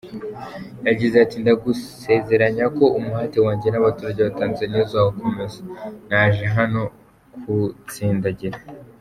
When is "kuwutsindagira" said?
7.41-8.57